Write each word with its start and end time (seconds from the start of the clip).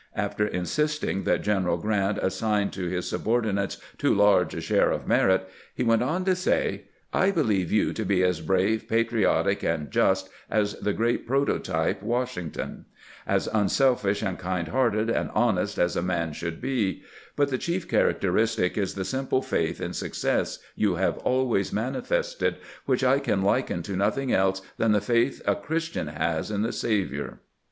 After 0.15 0.47
insisting 0.47 1.25
that 1.25 1.43
KELATIONS 1.43 1.45
BETWEEN 1.45 1.63
GEANT 1.63 2.17
AND 2.23 2.33
SHERMAN 2.33 2.69
287 2.71 2.73
General 2.73 2.73
Grant 2.73 2.73
assigned 2.73 2.73
to 2.73 2.99
Hs 2.99 3.07
subordinates 3.07 3.77
too 3.99 4.15
large 4.15 4.55
a 4.55 4.59
share 4.61 4.89
of 4.89 5.07
merit, 5.07 5.49
he 5.75 5.83
went 5.83 6.01
on 6.01 6.25
to 6.25 6.35
say:" 6.35 6.85
I 7.13 7.29
believe 7.29 7.71
you 7.71 7.93
to 7.93 8.03
be 8.03 8.23
as 8.23 8.41
brave, 8.41 8.87
patriotic, 8.87 9.61
and 9.61 9.91
just 9.91 10.29
as 10.49 10.73
tbe 10.73 10.95
great 10.97 11.27
prototype, 11.27 12.01
"Wash 12.01 12.33
ington; 12.35 12.85
as 13.27 13.45
unselfish, 13.53 14.23
kind 14.39 14.69
hearted, 14.69 15.11
and 15.11 15.29
honest 15.35 15.77
as 15.77 15.95
a 15.95 16.01
man 16.01 16.33
should 16.33 16.59
be; 16.59 17.03
but 17.35 17.49
the 17.49 17.59
chief 17.59 17.87
characteristic 17.87 18.79
is 18.79 18.95
the 18.95 19.05
simple 19.05 19.43
faith 19.43 19.79
in 19.79 19.93
success 19.93 20.57
you 20.75 20.95
have 20.95 21.19
always 21.19 21.71
manifested, 21.71 22.55
which 22.87 23.03
I 23.03 23.19
can 23.19 23.43
liken 23.43 23.83
to 23.83 23.95
nothing 23.95 24.33
else 24.33 24.63
than 24.77 24.93
the 24.93 24.99
faith 24.99 25.43
a 25.45 25.55
Christian 25.55 26.07
has 26.07 26.49
in 26.49 26.63
the 26.63 26.73
Saviour. 26.73 27.39